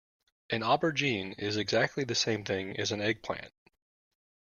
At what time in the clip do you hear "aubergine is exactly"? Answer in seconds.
0.61-2.05